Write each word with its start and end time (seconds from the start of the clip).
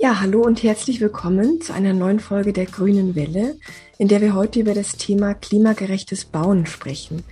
Ja, 0.00 0.20
hallo 0.20 0.42
und 0.42 0.62
herzlich 0.62 1.00
willkommen 1.00 1.60
zu 1.60 1.72
einer 1.72 1.92
neuen 1.92 2.20
Folge 2.20 2.52
der 2.52 2.66
Grünen 2.66 3.16
Welle, 3.16 3.56
in 3.98 4.06
der 4.06 4.20
wir 4.20 4.32
heute 4.32 4.60
über 4.60 4.72
das 4.72 4.92
Thema 4.92 5.34
klimagerechtes 5.34 6.24
Bauen 6.24 6.66
sprechen. 6.66 7.24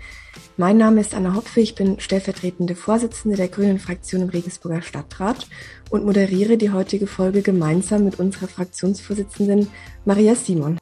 Mein 0.56 0.76
Name 0.76 1.00
ist 1.00 1.14
Anna 1.14 1.36
Hopfe, 1.36 1.60
ich 1.60 1.76
bin 1.76 2.00
stellvertretende 2.00 2.74
Vorsitzende 2.74 3.36
der 3.36 3.46
Grünen 3.46 3.78
Fraktion 3.78 4.22
im 4.22 4.30
Regensburger 4.30 4.82
Stadtrat 4.82 5.46
und 5.90 6.04
moderiere 6.04 6.56
die 6.56 6.72
heutige 6.72 7.06
Folge 7.06 7.42
gemeinsam 7.42 8.04
mit 8.04 8.18
unserer 8.18 8.48
Fraktionsvorsitzenden 8.48 9.68
Maria 10.04 10.34
Simon. 10.34 10.76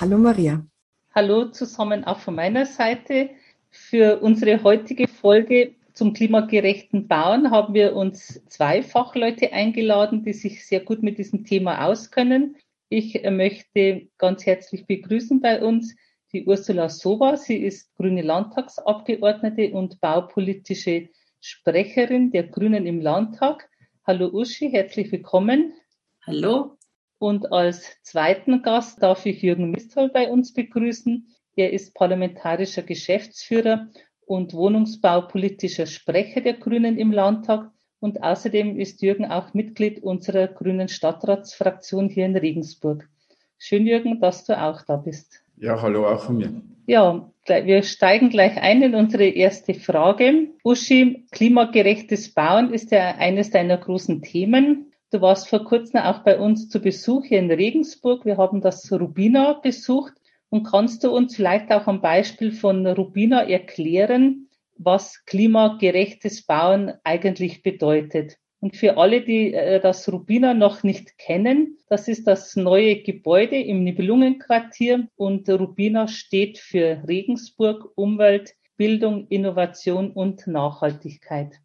Hallo 0.00 0.16
Maria. 0.16 0.66
Hallo 1.14 1.50
zusammen 1.50 2.04
auch 2.04 2.20
von 2.20 2.34
meiner 2.34 2.64
Seite. 2.64 3.28
Für 3.68 4.22
unsere 4.22 4.62
heutige 4.62 5.06
Folge 5.06 5.74
zum 5.92 6.14
klimagerechten 6.14 7.06
Bauen 7.06 7.50
haben 7.50 7.74
wir 7.74 7.94
uns 7.94 8.42
zwei 8.46 8.82
Fachleute 8.82 9.52
eingeladen, 9.52 10.24
die 10.24 10.32
sich 10.32 10.66
sehr 10.66 10.80
gut 10.80 11.02
mit 11.02 11.18
diesem 11.18 11.44
Thema 11.44 11.84
auskennen. 11.84 12.56
Ich 12.88 13.20
möchte 13.30 14.08
ganz 14.16 14.46
herzlich 14.46 14.86
begrüßen 14.86 15.42
bei 15.42 15.62
uns 15.62 15.94
die 16.32 16.46
Ursula 16.46 16.88
Sowa. 16.88 17.36
Sie 17.36 17.58
ist 17.58 17.94
grüne 17.96 18.22
Landtagsabgeordnete 18.22 19.74
und 19.74 20.00
baupolitische 20.00 21.10
Sprecherin 21.42 22.30
der 22.30 22.44
Grünen 22.44 22.86
im 22.86 23.02
Landtag. 23.02 23.68
Hallo 24.06 24.30
Uschi, 24.32 24.70
herzlich 24.70 25.12
willkommen. 25.12 25.74
Hallo. 26.24 26.78
Und 27.20 27.52
als 27.52 28.02
zweiten 28.02 28.62
Gast 28.62 29.02
darf 29.02 29.26
ich 29.26 29.42
Jürgen 29.42 29.70
Misthol 29.70 30.08
bei 30.08 30.30
uns 30.30 30.54
begrüßen. 30.54 31.28
Er 31.54 31.70
ist 31.70 31.94
parlamentarischer 31.94 32.82
Geschäftsführer 32.82 33.88
und 34.24 34.54
wohnungsbaupolitischer 34.54 35.84
Sprecher 35.84 36.40
der 36.40 36.54
Grünen 36.54 36.96
im 36.96 37.12
Landtag. 37.12 37.70
Und 38.00 38.22
außerdem 38.22 38.80
ist 38.80 39.02
Jürgen 39.02 39.26
auch 39.26 39.52
Mitglied 39.52 40.02
unserer 40.02 40.48
Grünen 40.48 40.88
Stadtratsfraktion 40.88 42.08
hier 42.08 42.24
in 42.24 42.36
Regensburg. 42.38 43.06
Schön, 43.58 43.86
Jürgen, 43.86 44.18
dass 44.18 44.46
du 44.46 44.58
auch 44.58 44.80
da 44.80 44.96
bist. 44.96 45.44
Ja, 45.58 45.82
hallo 45.82 46.08
auch 46.08 46.24
von 46.24 46.38
mir. 46.38 46.62
Ja, 46.86 47.30
wir 47.46 47.82
steigen 47.82 48.30
gleich 48.30 48.56
ein 48.56 48.80
in 48.80 48.94
unsere 48.94 49.26
erste 49.26 49.74
Frage. 49.74 50.48
Uschi, 50.64 51.26
klimagerechtes 51.32 52.32
Bauen 52.32 52.72
ist 52.72 52.92
ja 52.92 53.16
eines 53.16 53.50
deiner 53.50 53.76
großen 53.76 54.22
Themen. 54.22 54.89
Du 55.12 55.20
warst 55.20 55.48
vor 55.48 55.64
kurzem 55.64 56.00
auch 56.00 56.20
bei 56.20 56.38
uns 56.38 56.68
zu 56.68 56.80
Besuch 56.80 57.24
hier 57.24 57.40
in 57.40 57.50
Regensburg. 57.50 58.24
Wir 58.24 58.36
haben 58.36 58.60
das 58.60 58.92
Rubina 58.92 59.54
besucht. 59.54 60.12
Und 60.50 60.64
kannst 60.64 61.02
du 61.02 61.10
uns 61.10 61.34
vielleicht 61.34 61.72
auch 61.72 61.88
am 61.88 62.00
Beispiel 62.00 62.52
von 62.52 62.86
Rubina 62.86 63.42
erklären, 63.42 64.48
was 64.76 65.24
klimagerechtes 65.24 66.46
Bauen 66.46 66.92
eigentlich 67.02 67.62
bedeutet? 67.62 68.36
Und 68.60 68.76
für 68.76 68.98
alle, 68.98 69.22
die 69.22 69.52
äh, 69.52 69.80
das 69.80 70.10
Rubina 70.12 70.54
noch 70.54 70.82
nicht 70.84 71.18
kennen, 71.18 71.78
das 71.88 72.06
ist 72.06 72.26
das 72.26 72.54
neue 72.54 73.02
Gebäude 73.02 73.56
im 73.56 73.82
Nibelungenquartier 73.82 75.08
und 75.16 75.48
Rubina 75.48 76.06
steht 76.06 76.58
für 76.58 77.02
Regensburg, 77.08 77.90
Umwelt, 77.96 78.54
Bildung, 78.76 79.26
Innovation 79.28 80.12
und 80.12 80.46
Nachhaltigkeit. 80.46 81.60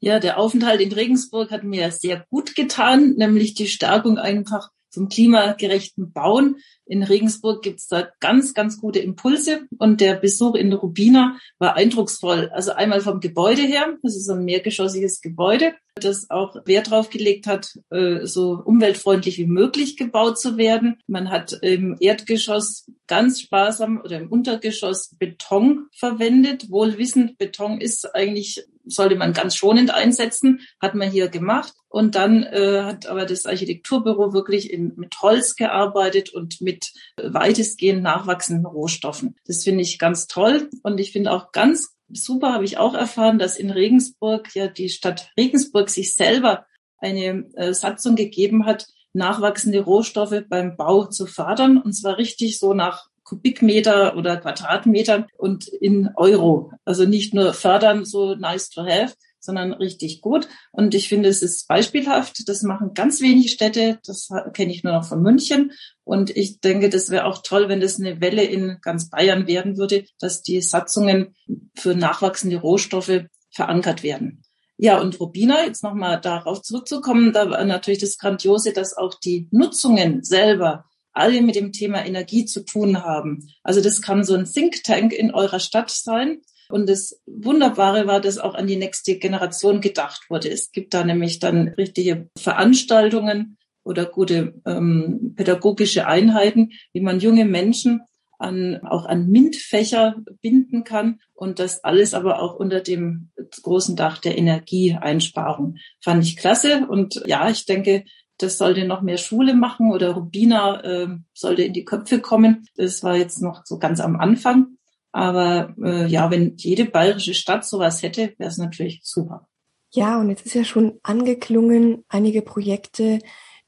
Ja, 0.00 0.20
der 0.20 0.38
Aufenthalt 0.38 0.80
in 0.80 0.92
Regensburg 0.92 1.50
hat 1.50 1.64
mir 1.64 1.90
sehr 1.90 2.24
gut 2.30 2.54
getan, 2.54 3.14
nämlich 3.16 3.54
die 3.54 3.66
Stärkung 3.66 4.18
einfach 4.18 4.70
zum 4.90 5.08
klimagerechten 5.08 6.12
Bauen. 6.12 6.56
In 6.86 7.02
Regensburg 7.02 7.62
gibt's 7.62 7.88
da 7.88 8.08
ganz, 8.20 8.54
ganz 8.54 8.80
gute 8.80 8.98
Impulse 8.98 9.68
und 9.78 10.00
der 10.00 10.14
Besuch 10.14 10.54
in 10.54 10.72
Rubina 10.72 11.36
war 11.58 11.76
eindrucksvoll. 11.76 12.48
Also 12.52 12.72
einmal 12.72 13.00
vom 13.00 13.20
Gebäude 13.20 13.62
her, 13.62 13.98
das 14.02 14.16
ist 14.16 14.30
ein 14.30 14.44
mehrgeschossiges 14.44 15.20
Gebäude, 15.20 15.74
das 15.96 16.30
auch 16.30 16.56
Wert 16.64 16.90
drauf 16.90 17.10
gelegt 17.10 17.46
hat, 17.46 17.78
äh, 17.90 18.24
so 18.24 18.62
umweltfreundlich 18.64 19.36
wie 19.38 19.46
möglich 19.46 19.96
gebaut 19.96 20.38
zu 20.38 20.56
werden. 20.56 20.96
Man 21.06 21.30
hat 21.30 21.58
im 21.60 21.96
Erdgeschoss 22.00 22.86
ganz 23.06 23.40
sparsam 23.40 24.00
oder 24.02 24.18
im 24.18 24.30
Untergeschoss 24.32 25.14
Beton 25.18 25.88
verwendet, 25.94 26.70
wohlwissend, 26.70 27.36
Beton 27.36 27.80
ist 27.80 28.14
eigentlich 28.14 28.64
sollte 28.88 29.16
man 29.16 29.32
ganz 29.32 29.54
schonend 29.54 29.92
einsetzen, 29.92 30.60
hat 30.80 30.94
man 30.94 31.10
hier 31.10 31.28
gemacht. 31.28 31.72
Und 31.88 32.14
dann 32.14 32.42
äh, 32.42 32.82
hat 32.82 33.06
aber 33.06 33.24
das 33.24 33.46
Architekturbüro 33.46 34.32
wirklich 34.32 34.70
in, 34.70 34.92
mit 34.96 35.20
Holz 35.22 35.56
gearbeitet 35.56 36.34
und 36.34 36.60
mit 36.60 36.92
weitestgehend 37.16 38.02
nachwachsenden 38.02 38.66
Rohstoffen. 38.66 39.36
Das 39.46 39.64
finde 39.64 39.82
ich 39.82 39.98
ganz 39.98 40.26
toll. 40.26 40.68
Und 40.82 41.00
ich 41.00 41.12
finde 41.12 41.32
auch 41.32 41.52
ganz 41.52 41.96
super, 42.10 42.52
habe 42.52 42.64
ich 42.64 42.78
auch 42.78 42.94
erfahren, 42.94 43.38
dass 43.38 43.58
in 43.58 43.70
Regensburg 43.70 44.54
ja 44.54 44.68
die 44.68 44.88
Stadt 44.88 45.30
Regensburg 45.38 45.90
sich 45.90 46.14
selber 46.14 46.66
eine 46.98 47.44
äh, 47.54 47.72
Satzung 47.72 48.16
gegeben 48.16 48.66
hat, 48.66 48.86
nachwachsende 49.12 49.80
Rohstoffe 49.80 50.42
beim 50.48 50.76
Bau 50.76 51.06
zu 51.06 51.26
fördern. 51.26 51.78
Und 51.78 51.92
zwar 51.92 52.18
richtig 52.18 52.58
so 52.58 52.74
nach 52.74 53.06
Kubikmeter 53.28 54.16
oder 54.16 54.38
Quadratmeter 54.38 55.26
und 55.36 55.68
in 55.68 56.08
Euro. 56.16 56.72
Also 56.86 57.04
nicht 57.04 57.34
nur 57.34 57.52
fördern, 57.52 58.06
so 58.06 58.34
nice 58.34 58.70
to 58.70 58.86
have, 58.86 59.14
sondern 59.38 59.74
richtig 59.74 60.22
gut. 60.22 60.48
Und 60.72 60.94
ich 60.94 61.10
finde, 61.10 61.28
es 61.28 61.42
ist 61.42 61.68
beispielhaft. 61.68 62.48
Das 62.48 62.62
machen 62.62 62.94
ganz 62.94 63.20
wenige 63.20 63.50
Städte. 63.50 63.98
Das 64.06 64.30
kenne 64.54 64.72
ich 64.72 64.82
nur 64.82 64.94
noch 64.94 65.04
von 65.04 65.20
München. 65.20 65.72
Und 66.04 66.34
ich 66.34 66.60
denke, 66.60 66.88
das 66.88 67.10
wäre 67.10 67.26
auch 67.26 67.42
toll, 67.42 67.68
wenn 67.68 67.80
das 67.80 68.00
eine 68.00 68.22
Welle 68.22 68.44
in 68.44 68.78
ganz 68.80 69.10
Bayern 69.10 69.46
werden 69.46 69.76
würde, 69.76 70.06
dass 70.18 70.40
die 70.40 70.62
Satzungen 70.62 71.34
für 71.76 71.94
nachwachsende 71.94 72.56
Rohstoffe 72.56 73.24
verankert 73.50 74.02
werden. 74.02 74.42
Ja, 74.78 75.00
und 75.00 75.20
Rubina, 75.20 75.66
jetzt 75.66 75.82
nochmal 75.82 76.18
darauf 76.18 76.62
zurückzukommen, 76.62 77.34
da 77.34 77.50
war 77.50 77.62
natürlich 77.64 78.00
das 78.00 78.16
Grandiose, 78.16 78.72
dass 78.72 78.96
auch 78.96 79.14
die 79.14 79.48
Nutzungen 79.50 80.22
selber 80.22 80.86
alle 81.18 81.42
mit 81.42 81.54
dem 81.54 81.72
Thema 81.72 82.04
Energie 82.04 82.44
zu 82.44 82.64
tun 82.64 83.02
haben. 83.02 83.48
Also 83.62 83.80
das 83.80 84.02
kann 84.02 84.24
so 84.24 84.34
ein 84.34 84.46
Think 84.46 84.82
Tank 84.84 85.12
in 85.12 85.32
eurer 85.32 85.60
Stadt 85.60 85.90
sein. 85.90 86.40
Und 86.70 86.88
das 86.88 87.20
Wunderbare 87.26 88.06
war, 88.06 88.20
dass 88.20 88.38
auch 88.38 88.54
an 88.54 88.66
die 88.66 88.76
nächste 88.76 89.16
Generation 89.16 89.80
gedacht 89.80 90.26
wurde. 90.28 90.50
Es 90.50 90.70
gibt 90.70 90.92
da 90.92 91.02
nämlich 91.02 91.38
dann 91.38 91.68
richtige 91.68 92.28
Veranstaltungen 92.36 93.56
oder 93.84 94.04
gute 94.04 94.60
ähm, 94.66 95.32
pädagogische 95.34 96.06
Einheiten, 96.06 96.72
wie 96.92 97.00
man 97.00 97.20
junge 97.20 97.46
Menschen 97.46 98.02
an, 98.38 98.80
auch 98.84 99.06
an 99.06 99.28
MINT-Fächer 99.28 100.16
binden 100.40 100.84
kann 100.84 101.20
und 101.34 101.58
das 101.58 101.82
alles 101.84 102.14
aber 102.14 102.40
auch 102.40 102.54
unter 102.54 102.80
dem 102.80 103.30
großen 103.62 103.96
Dach 103.96 104.18
der 104.18 104.38
Energieeinsparung. 104.38 105.76
Fand 106.00 106.22
ich 106.22 106.36
klasse 106.36 106.86
und 106.88 107.22
ja, 107.26 107.48
ich 107.50 107.64
denke, 107.66 108.04
das 108.38 108.58
sollte 108.58 108.86
noch 108.86 109.02
mehr 109.02 109.18
Schule 109.18 109.54
machen 109.54 109.92
oder 109.92 110.12
Rubina 110.12 110.82
äh, 110.82 111.08
sollte 111.34 111.62
in 111.62 111.72
die 111.72 111.84
Köpfe 111.84 112.20
kommen. 112.20 112.66
Das 112.76 113.02
war 113.02 113.16
jetzt 113.16 113.42
noch 113.42 113.62
so 113.64 113.78
ganz 113.78 114.00
am 114.00 114.16
Anfang. 114.16 114.78
Aber 115.12 115.74
äh, 115.82 116.06
ja, 116.06 116.30
wenn 116.30 116.56
jede 116.56 116.84
bayerische 116.84 117.34
Stadt 117.34 117.64
sowas 117.64 118.02
hätte, 118.02 118.34
wäre 118.38 118.50
es 118.50 118.58
natürlich 118.58 119.00
super. 119.02 119.48
Ja, 119.90 120.20
und 120.20 120.28
jetzt 120.28 120.46
ist 120.46 120.54
ja 120.54 120.64
schon 120.64 121.00
angeklungen, 121.02 122.04
einige 122.08 122.42
Projekte, 122.42 123.20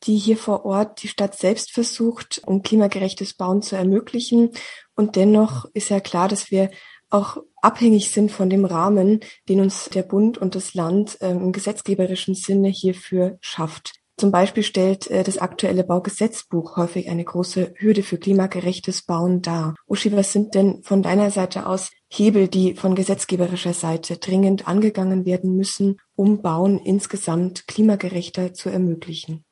die 0.04 0.16
hier 0.16 0.36
vor 0.36 0.64
Ort 0.64 1.02
die 1.02 1.08
Stadt 1.08 1.36
selbst 1.36 1.72
versucht, 1.72 2.42
um 2.46 2.62
klimagerechtes 2.62 3.34
Bauen 3.34 3.62
zu 3.62 3.76
ermöglichen. 3.76 4.50
Und 4.94 5.16
dennoch 5.16 5.66
ist 5.74 5.90
ja 5.90 6.00
klar, 6.00 6.28
dass 6.28 6.50
wir 6.50 6.70
auch 7.10 7.38
abhängig 7.60 8.10
sind 8.10 8.30
von 8.30 8.48
dem 8.48 8.64
Rahmen, 8.64 9.20
den 9.48 9.60
uns 9.60 9.90
der 9.90 10.02
Bund 10.02 10.38
und 10.38 10.54
das 10.54 10.74
Land 10.74 11.20
äh, 11.20 11.30
im 11.30 11.52
gesetzgeberischen 11.52 12.34
Sinne 12.34 12.68
hierfür 12.68 13.38
schafft. 13.40 13.99
Zum 14.20 14.32
Beispiel 14.32 14.62
stellt 14.62 15.10
äh, 15.10 15.22
das 15.22 15.38
aktuelle 15.38 15.82
Baugesetzbuch 15.82 16.76
häufig 16.76 17.08
eine 17.08 17.24
große 17.24 17.72
Hürde 17.78 18.02
für 18.02 18.18
klimagerechtes 18.18 19.00
Bauen 19.00 19.40
dar. 19.40 19.74
Uschi, 19.86 20.14
was 20.14 20.30
sind 20.30 20.54
denn 20.54 20.82
von 20.82 21.02
deiner 21.02 21.30
Seite 21.30 21.64
aus 21.64 21.90
Hebel, 22.06 22.46
die 22.46 22.74
von 22.74 22.94
gesetzgeberischer 22.94 23.72
Seite 23.72 24.18
dringend 24.18 24.68
angegangen 24.68 25.24
werden 25.24 25.56
müssen, 25.56 25.96
um 26.16 26.42
Bauen 26.42 26.78
insgesamt 26.78 27.66
klimagerechter 27.66 28.52
zu 28.52 28.68
ermöglichen? 28.68 29.42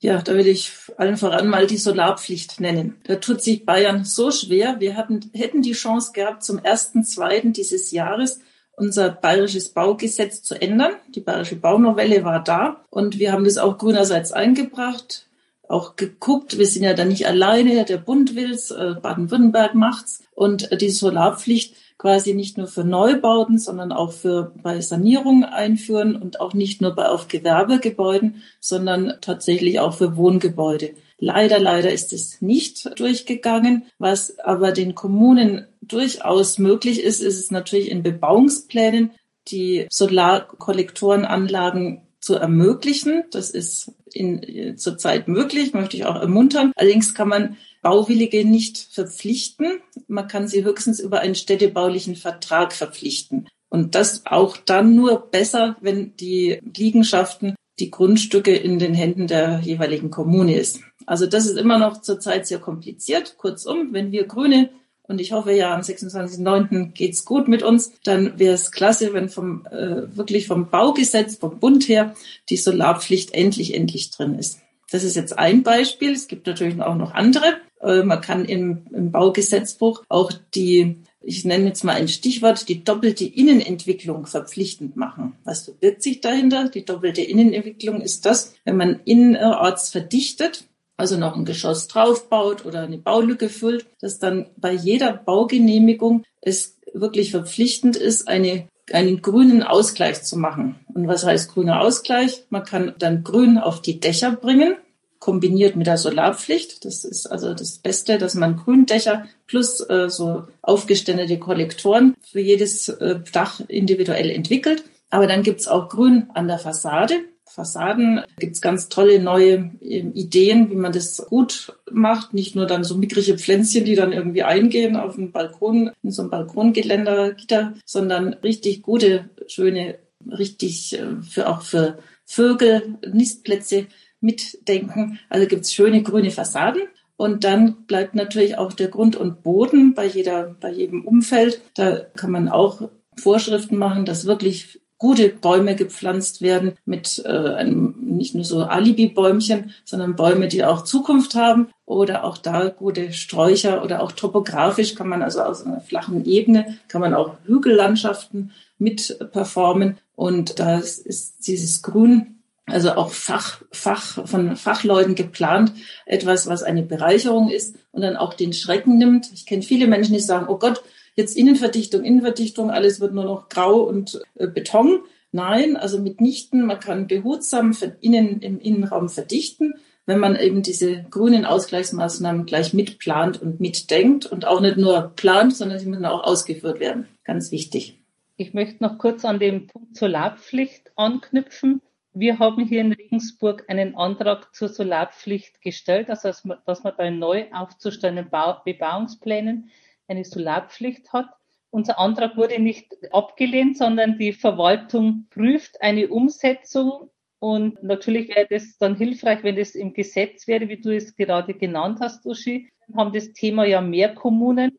Ja, 0.00 0.22
da 0.22 0.34
will 0.34 0.46
ich 0.46 0.72
allen 0.96 1.18
voran 1.18 1.48
mal 1.48 1.66
die 1.66 1.76
Solarpflicht 1.76 2.60
nennen. 2.60 2.96
Da 3.04 3.16
tut 3.16 3.42
sich 3.42 3.66
Bayern 3.66 4.06
so 4.06 4.30
schwer. 4.30 4.80
Wir 4.80 4.96
hatten, 4.96 5.30
hätten 5.34 5.60
die 5.60 5.72
Chance 5.72 6.12
gehabt, 6.14 6.42
zum 6.44 6.58
ersten, 6.58 7.04
zweiten 7.04 7.52
dieses 7.52 7.90
Jahres 7.90 8.40
unser 8.78 9.10
bayerisches 9.10 9.70
Baugesetz 9.70 10.42
zu 10.42 10.60
ändern. 10.60 10.92
Die 11.14 11.20
bayerische 11.20 11.56
Baunovelle 11.56 12.24
war 12.24 12.42
da 12.42 12.84
und 12.90 13.18
wir 13.18 13.32
haben 13.32 13.44
das 13.44 13.58
auch 13.58 13.78
grünerseits 13.78 14.32
eingebracht, 14.32 15.26
auch 15.68 15.96
geguckt. 15.96 16.58
Wir 16.58 16.66
sind 16.66 16.84
ja 16.84 16.94
da 16.94 17.04
nicht 17.04 17.26
alleine, 17.26 17.84
der 17.84 17.98
Bund 17.98 18.34
will's, 18.34 18.70
äh, 18.70 18.94
Baden-Württemberg 19.00 19.74
macht's 19.74 20.22
und 20.34 20.80
die 20.80 20.90
Solarpflicht 20.90 21.74
quasi 21.98 22.32
nicht 22.32 22.56
nur 22.56 22.68
für 22.68 22.84
Neubauten, 22.84 23.58
sondern 23.58 23.92
auch 23.92 24.12
für 24.12 24.52
bei 24.62 24.80
Sanierung 24.80 25.44
einführen 25.44 26.14
und 26.14 26.40
auch 26.40 26.54
nicht 26.54 26.80
nur 26.80 26.94
bei 26.94 27.08
auf 27.08 27.26
Gewerbegebäuden, 27.26 28.42
sondern 28.60 29.14
tatsächlich 29.20 29.80
auch 29.80 29.94
für 29.94 30.16
Wohngebäude. 30.16 30.92
Leider, 31.18 31.58
leider 31.58 31.90
ist 31.92 32.12
es 32.12 32.40
nicht 32.40 32.98
durchgegangen. 33.00 33.86
Was 33.98 34.38
aber 34.38 34.70
den 34.70 34.94
Kommunen 34.94 35.66
durchaus 35.88 36.58
möglich 36.58 37.02
ist, 37.02 37.20
ist 37.20 37.38
es 37.38 37.50
natürlich 37.50 37.90
in 37.90 38.02
Bebauungsplänen 38.02 39.10
die 39.48 39.86
Solarkollektorenanlagen 39.90 42.02
zu 42.20 42.34
ermöglichen. 42.34 43.24
Das 43.30 43.50
ist 43.50 43.92
in, 44.12 44.76
zurzeit 44.76 45.28
möglich, 45.28 45.72
möchte 45.72 45.96
ich 45.96 46.04
auch 46.04 46.16
ermuntern. 46.16 46.72
Allerdings 46.76 47.14
kann 47.14 47.28
man 47.28 47.56
Bauwillige 47.82 48.44
nicht 48.44 48.88
verpflichten. 48.90 49.80
Man 50.08 50.28
kann 50.28 50.48
sie 50.48 50.64
höchstens 50.64 51.00
über 51.00 51.20
einen 51.20 51.34
städtebaulichen 51.34 52.16
Vertrag 52.16 52.72
verpflichten. 52.72 53.48
Und 53.70 53.94
das 53.94 54.26
auch 54.26 54.56
dann 54.56 54.94
nur 54.94 55.30
besser, 55.30 55.76
wenn 55.80 56.16
die 56.16 56.58
Liegenschaften, 56.76 57.54
die 57.78 57.90
Grundstücke 57.90 58.56
in 58.56 58.78
den 58.78 58.94
Händen 58.94 59.26
der 59.26 59.60
jeweiligen 59.60 60.10
Kommune 60.10 60.56
ist. 60.56 60.80
Also 61.06 61.26
das 61.26 61.46
ist 61.46 61.56
immer 61.56 61.78
noch 61.78 62.02
zurzeit 62.02 62.46
sehr 62.46 62.58
kompliziert. 62.58 63.36
Kurzum, 63.38 63.92
wenn 63.92 64.10
wir 64.10 64.26
Grüne 64.26 64.70
und 65.08 65.20
ich 65.20 65.32
hoffe 65.32 65.52
ja, 65.52 65.74
am 65.74 65.80
26.09. 65.80 66.92
geht's 66.92 67.24
gut 67.24 67.48
mit 67.48 67.62
uns. 67.62 67.92
Dann 68.04 68.38
wäre 68.38 68.54
es 68.54 68.70
klasse, 68.70 69.14
wenn 69.14 69.30
vom 69.30 69.66
äh, 69.66 70.14
wirklich 70.16 70.46
vom 70.46 70.68
Baugesetz, 70.68 71.36
vom 71.36 71.58
Bund 71.58 71.88
her, 71.88 72.14
die 72.50 72.58
Solarpflicht 72.58 73.32
endlich, 73.32 73.74
endlich 73.74 74.10
drin 74.10 74.38
ist. 74.38 74.60
Das 74.90 75.04
ist 75.04 75.16
jetzt 75.16 75.38
ein 75.38 75.62
Beispiel. 75.62 76.12
Es 76.12 76.28
gibt 76.28 76.46
natürlich 76.46 76.80
auch 76.80 76.94
noch 76.94 77.14
andere. 77.14 77.56
Äh, 77.80 78.02
man 78.02 78.20
kann 78.20 78.44
im, 78.44 78.82
im 78.92 79.10
Baugesetzbuch 79.10 80.04
auch 80.08 80.30
die 80.54 80.98
ich 81.20 81.44
nenne 81.44 81.66
jetzt 81.66 81.84
mal 81.84 81.94
ein 81.94 82.08
Stichwort, 82.08 82.68
die 82.68 82.84
doppelte 82.84 83.24
Innenentwicklung 83.24 84.26
verpflichtend 84.26 84.96
machen. 84.96 85.34
Was 85.44 85.64
verbirgt 85.64 86.02
sich 86.02 86.20
dahinter? 86.20 86.68
Die 86.68 86.84
doppelte 86.84 87.22
Innenentwicklung 87.22 88.00
ist 88.00 88.24
das, 88.24 88.54
wenn 88.64 88.76
man 88.76 89.00
innerorts 89.04 89.90
verdichtet, 89.90 90.67
also 90.98 91.16
noch 91.16 91.36
ein 91.36 91.44
Geschoss 91.44 91.88
draufbaut 91.88 92.66
oder 92.66 92.82
eine 92.82 92.98
Baulücke 92.98 93.48
füllt, 93.48 93.86
dass 94.00 94.18
dann 94.18 94.46
bei 94.56 94.72
jeder 94.72 95.12
Baugenehmigung 95.12 96.24
es 96.42 96.76
wirklich 96.92 97.30
verpflichtend 97.30 97.96
ist, 97.96 98.28
eine, 98.28 98.68
einen 98.92 99.22
grünen 99.22 99.62
Ausgleich 99.62 100.24
zu 100.24 100.36
machen. 100.36 100.74
Und 100.92 101.06
was 101.06 101.24
heißt 101.24 101.54
grüner 101.54 101.80
Ausgleich? 101.80 102.44
Man 102.50 102.64
kann 102.64 102.94
dann 102.98 103.22
Grün 103.22 103.58
auf 103.58 103.80
die 103.80 104.00
Dächer 104.00 104.32
bringen, 104.32 104.74
kombiniert 105.20 105.76
mit 105.76 105.86
der 105.86 105.98
Solarpflicht. 105.98 106.84
Das 106.84 107.04
ist 107.04 107.26
also 107.26 107.54
das 107.54 107.78
Beste, 107.78 108.18
dass 108.18 108.34
man 108.34 108.56
Gründächer 108.56 109.26
plus 109.46 109.80
äh, 109.88 110.10
so 110.10 110.48
aufgeständete 110.62 111.38
Kollektoren 111.38 112.16
für 112.22 112.40
jedes 112.40 112.88
äh, 112.88 113.20
Dach 113.32 113.60
individuell 113.68 114.30
entwickelt. 114.30 114.82
Aber 115.10 115.28
dann 115.28 115.44
gibt's 115.44 115.68
auch 115.68 115.88
Grün 115.88 116.26
an 116.34 116.48
der 116.48 116.58
Fassade. 116.58 117.20
Fassaden 117.48 118.22
gibt 118.38 118.54
es 118.56 118.60
ganz 118.60 118.88
tolle 118.88 119.20
neue 119.20 119.70
ähm, 119.80 120.12
Ideen, 120.14 120.70
wie 120.70 120.76
man 120.76 120.92
das 120.92 121.24
gut 121.28 121.72
macht. 121.90 122.34
Nicht 122.34 122.54
nur 122.54 122.66
dann 122.66 122.84
so 122.84 122.96
mickrige 122.96 123.38
Pflänzchen, 123.38 123.84
die 123.84 123.94
dann 123.94 124.12
irgendwie 124.12 124.42
eingehen 124.42 124.96
auf 124.96 125.16
dem 125.16 125.32
Balkon, 125.32 125.90
in 126.02 126.10
so 126.10 126.22
einem 126.22 126.30
Balkongeländer, 126.30 127.32
Gitter, 127.32 127.74
sondern 127.84 128.34
richtig 128.34 128.82
gute, 128.82 129.30
schöne, 129.46 129.98
richtig 130.26 130.98
äh, 130.98 131.22
für 131.22 131.48
auch 131.48 131.62
für 131.62 131.98
Vögel, 132.24 132.98
Nistplätze 133.10 133.86
mitdenken. 134.20 135.18
Also 135.28 135.46
gibt 135.46 135.64
es 135.64 135.72
schöne 135.72 136.02
grüne 136.02 136.30
Fassaden. 136.30 136.82
Und 137.16 137.42
dann 137.42 137.86
bleibt 137.86 138.14
natürlich 138.14 138.58
auch 138.58 138.72
der 138.72 138.88
Grund 138.88 139.16
und 139.16 139.42
Boden 139.42 139.94
bei 139.94 140.06
jeder, 140.06 140.54
bei 140.60 140.70
jedem 140.70 141.04
Umfeld. 141.04 141.60
Da 141.74 142.06
kann 142.14 142.30
man 142.30 142.48
auch 142.48 142.90
Vorschriften 143.16 143.76
machen, 143.76 144.04
dass 144.04 144.26
wirklich 144.26 144.80
gute 144.98 145.28
Bäume 145.28 145.76
gepflanzt 145.76 146.42
werden 146.42 146.72
mit 146.84 147.22
äh, 147.24 147.28
einem, 147.28 147.94
nicht 148.00 148.34
nur 148.34 148.44
so 148.44 148.64
Alibi-Bäumchen, 148.64 149.72
sondern 149.84 150.16
Bäume, 150.16 150.48
die 150.48 150.64
auch 150.64 150.82
Zukunft 150.82 151.34
haben 151.34 151.68
oder 151.86 152.24
auch 152.24 152.36
da 152.36 152.68
gute 152.68 153.12
Sträucher 153.12 153.82
oder 153.84 154.02
auch 154.02 154.12
topografisch 154.12 154.94
kann 154.94 155.08
man 155.08 155.22
also 155.22 155.42
aus 155.42 155.64
einer 155.64 155.80
flachen 155.80 156.24
Ebene 156.24 156.78
kann 156.88 157.00
man 157.00 157.14
auch 157.14 157.36
Hügellandschaften 157.46 158.52
mit 158.78 159.18
performen 159.32 159.98
und 160.14 160.58
da 160.58 160.78
ist 160.78 161.46
dieses 161.46 161.82
Grün 161.82 162.38
also 162.70 162.92
auch 162.92 163.10
Fach, 163.12 163.62
Fach, 163.72 164.26
von 164.26 164.56
Fachleuten 164.56 165.14
geplant, 165.14 165.72
etwas, 166.06 166.46
was 166.46 166.62
eine 166.62 166.82
Bereicherung 166.82 167.48
ist 167.50 167.76
und 167.92 168.02
dann 168.02 168.16
auch 168.16 168.34
den 168.34 168.52
Schrecken 168.52 168.98
nimmt. 168.98 169.30
Ich 169.32 169.46
kenne 169.46 169.62
viele 169.62 169.86
Menschen, 169.86 170.12
die 170.12 170.20
sagen, 170.20 170.46
oh 170.48 170.58
Gott, 170.58 170.82
jetzt 171.18 171.36
Innenverdichtung, 171.36 172.04
Innenverdichtung, 172.04 172.70
alles 172.70 173.00
wird 173.00 173.12
nur 173.12 173.24
noch 173.24 173.48
grau 173.48 173.80
und 173.80 174.22
äh, 174.36 174.46
Beton. 174.46 175.00
Nein, 175.32 175.76
also 175.76 176.00
mitnichten, 176.00 176.64
man 176.64 176.78
kann 176.78 177.08
behutsam 177.08 177.76
innen, 178.00 178.40
im 178.40 178.60
Innenraum 178.60 179.08
verdichten, 179.08 179.74
wenn 180.06 180.20
man 180.20 180.36
eben 180.36 180.62
diese 180.62 181.02
grünen 181.10 181.44
Ausgleichsmaßnahmen 181.44 182.46
gleich 182.46 182.72
mitplant 182.72 183.42
und 183.42 183.60
mitdenkt 183.60 184.26
und 184.26 184.46
auch 184.46 184.60
nicht 184.60 184.78
nur 184.78 185.12
plant, 185.16 185.54
sondern 185.54 185.80
sie 185.80 185.86
müssen 185.86 186.06
auch 186.06 186.22
ausgeführt 186.22 186.78
werden. 186.78 187.08
Ganz 187.24 187.50
wichtig. 187.50 187.98
Ich 188.36 188.54
möchte 188.54 188.82
noch 188.82 188.96
kurz 188.96 189.24
an 189.24 189.40
den 189.40 189.66
Punkt 189.66 189.96
Solarpflicht 189.96 190.92
anknüpfen. 190.94 191.82
Wir 192.14 192.38
haben 192.38 192.64
hier 192.64 192.80
in 192.80 192.92
Regensburg 192.92 193.64
einen 193.66 193.96
Antrag 193.96 194.54
zur 194.54 194.68
Solarpflicht 194.68 195.60
gestellt, 195.60 196.08
also 196.10 196.28
dass 196.64 196.84
man 196.84 196.92
bei 196.96 197.10
neu 197.10 197.46
aufzustellenden 197.52 198.30
Bebauungsplänen 198.64 199.68
eine 200.08 200.24
Solarpflicht 200.24 201.12
hat. 201.12 201.28
Unser 201.70 201.98
Antrag 201.98 202.36
wurde 202.36 202.60
nicht 202.60 202.96
abgelehnt, 203.12 203.76
sondern 203.76 204.18
die 204.18 204.32
Verwaltung 204.32 205.26
prüft 205.30 205.80
eine 205.82 206.08
Umsetzung. 206.08 207.10
Und 207.40 207.82
natürlich 207.82 208.28
wäre 208.28 208.46
das 208.50 208.78
dann 208.78 208.96
hilfreich, 208.96 209.44
wenn 209.44 209.56
das 209.56 209.74
im 209.74 209.92
Gesetz 209.92 210.48
wäre, 210.48 210.68
wie 210.68 210.80
du 210.80 210.94
es 210.94 211.14
gerade 211.14 211.54
genannt 211.54 211.98
hast, 212.00 212.26
Uschi. 212.26 212.70
Wir 212.88 212.96
haben 212.96 213.12
das 213.12 213.32
Thema 213.32 213.64
ja 213.64 213.80
mehr 213.80 214.14
Kommunen, 214.14 214.78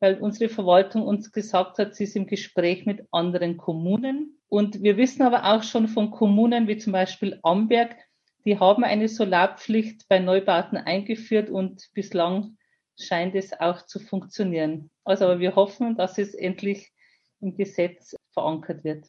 weil 0.00 0.18
unsere 0.18 0.48
Verwaltung 0.48 1.02
uns 1.02 1.30
gesagt 1.30 1.78
hat, 1.78 1.94
sie 1.94 2.04
ist 2.04 2.16
im 2.16 2.26
Gespräch 2.26 2.86
mit 2.86 3.06
anderen 3.12 3.58
Kommunen. 3.58 4.40
Und 4.48 4.82
wir 4.82 4.96
wissen 4.96 5.22
aber 5.22 5.44
auch 5.44 5.62
schon 5.62 5.86
von 5.86 6.10
Kommunen 6.10 6.66
wie 6.66 6.78
zum 6.78 6.92
Beispiel 6.92 7.38
Amberg, 7.42 7.94
die 8.46 8.58
haben 8.58 8.84
eine 8.84 9.08
Solarpflicht 9.08 10.08
bei 10.08 10.18
Neubauten 10.18 10.78
eingeführt 10.78 11.50
und 11.50 11.90
bislang 11.92 12.56
scheint 13.02 13.34
es 13.34 13.52
auch 13.58 13.86
zu 13.86 14.00
funktionieren. 14.00 14.90
Also 15.04 15.26
aber 15.26 15.40
wir 15.40 15.56
hoffen, 15.56 15.96
dass 15.96 16.18
es 16.18 16.34
endlich 16.34 16.92
im 17.40 17.56
Gesetz 17.56 18.14
verankert 18.32 18.84
wird. 18.84 19.06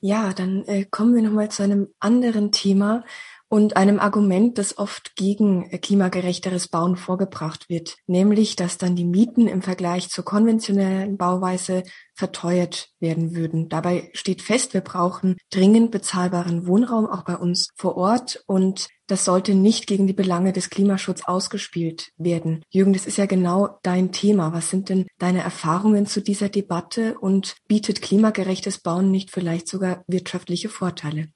Ja, 0.00 0.32
dann 0.32 0.64
äh, 0.66 0.84
kommen 0.84 1.14
wir 1.14 1.22
nochmal 1.22 1.50
zu 1.50 1.62
einem 1.62 1.88
anderen 1.98 2.52
Thema, 2.52 3.04
und 3.48 3.76
einem 3.76 4.00
Argument, 4.00 4.58
das 4.58 4.76
oft 4.78 5.14
gegen 5.14 5.70
klimagerechteres 5.70 6.68
Bauen 6.68 6.96
vorgebracht 6.96 7.68
wird, 7.68 7.96
nämlich, 8.06 8.56
dass 8.56 8.78
dann 8.78 8.96
die 8.96 9.04
Mieten 9.04 9.46
im 9.46 9.62
Vergleich 9.62 10.08
zur 10.08 10.24
konventionellen 10.24 11.16
Bauweise 11.16 11.84
verteuert 12.14 12.88
werden 12.98 13.36
würden. 13.36 13.68
Dabei 13.68 14.10
steht 14.14 14.42
fest, 14.42 14.74
wir 14.74 14.80
brauchen 14.80 15.36
dringend 15.50 15.90
bezahlbaren 15.90 16.66
Wohnraum 16.66 17.06
auch 17.06 17.22
bei 17.22 17.36
uns 17.36 17.68
vor 17.76 17.96
Ort 17.96 18.42
und 18.46 18.88
das 19.06 19.24
sollte 19.24 19.54
nicht 19.54 19.86
gegen 19.86 20.08
die 20.08 20.12
Belange 20.12 20.52
des 20.52 20.68
Klimaschutzes 20.68 21.28
ausgespielt 21.28 22.10
werden. 22.16 22.62
Jürgen, 22.70 22.92
das 22.92 23.06
ist 23.06 23.18
ja 23.18 23.26
genau 23.26 23.78
dein 23.82 24.10
Thema. 24.10 24.52
Was 24.52 24.70
sind 24.70 24.88
denn 24.88 25.06
deine 25.18 25.42
Erfahrungen 25.42 26.06
zu 26.06 26.20
dieser 26.20 26.48
Debatte 26.48 27.16
und 27.18 27.54
bietet 27.68 28.02
klimagerechtes 28.02 28.78
Bauen 28.78 29.12
nicht 29.12 29.30
vielleicht 29.30 29.68
sogar 29.68 30.02
wirtschaftliche 30.08 30.68
Vorteile? 30.68 31.28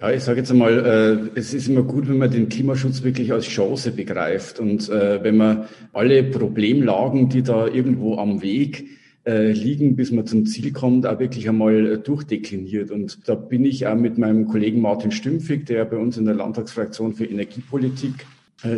Ja, 0.00 0.12
ich 0.12 0.22
sage 0.22 0.38
jetzt 0.38 0.52
einmal, 0.52 1.30
äh, 1.34 1.38
es 1.38 1.52
ist 1.52 1.66
immer 1.66 1.82
gut, 1.82 2.08
wenn 2.08 2.18
man 2.18 2.30
den 2.30 2.48
Klimaschutz 2.48 3.02
wirklich 3.02 3.32
als 3.32 3.46
Chance 3.46 3.90
begreift 3.90 4.60
und 4.60 4.88
äh, 4.88 5.24
wenn 5.24 5.36
man 5.36 5.64
alle 5.92 6.22
Problemlagen, 6.22 7.28
die 7.28 7.42
da 7.42 7.66
irgendwo 7.66 8.16
am 8.16 8.40
Weg 8.40 8.86
äh, 9.26 9.50
liegen, 9.50 9.96
bis 9.96 10.12
man 10.12 10.24
zum 10.24 10.46
Ziel 10.46 10.72
kommt, 10.72 11.04
auch 11.04 11.18
wirklich 11.18 11.48
einmal 11.48 11.94
äh, 11.94 11.98
durchdekliniert. 11.98 12.92
Und 12.92 13.28
da 13.28 13.34
bin 13.34 13.64
ich 13.64 13.88
auch 13.88 13.96
mit 13.96 14.18
meinem 14.18 14.46
Kollegen 14.46 14.80
Martin 14.80 15.10
Stümpfig, 15.10 15.66
der 15.66 15.84
bei 15.84 15.96
uns 15.96 16.16
in 16.16 16.26
der 16.26 16.34
Landtagsfraktion 16.34 17.14
für 17.14 17.24
Energiepolitik 17.24 18.24